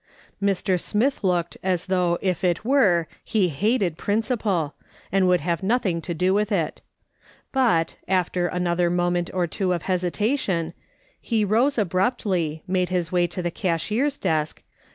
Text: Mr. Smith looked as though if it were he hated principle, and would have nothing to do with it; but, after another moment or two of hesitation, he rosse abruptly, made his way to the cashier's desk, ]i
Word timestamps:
Mr. 0.41 0.79
Smith 0.81 1.23
looked 1.23 1.57
as 1.61 1.85
though 1.85 2.17
if 2.23 2.43
it 2.43 2.65
were 2.65 3.07
he 3.23 3.49
hated 3.49 3.99
principle, 3.99 4.73
and 5.11 5.27
would 5.27 5.41
have 5.41 5.61
nothing 5.61 6.01
to 6.01 6.15
do 6.15 6.33
with 6.33 6.51
it; 6.51 6.81
but, 7.51 7.97
after 8.07 8.47
another 8.47 8.89
moment 8.89 9.29
or 9.31 9.45
two 9.45 9.73
of 9.73 9.83
hesitation, 9.83 10.73
he 11.21 11.45
rosse 11.45 11.77
abruptly, 11.77 12.63
made 12.67 12.89
his 12.89 13.11
way 13.11 13.27
to 13.27 13.43
the 13.43 13.51
cashier's 13.51 14.17
desk, 14.17 14.63
]i 14.65 14.69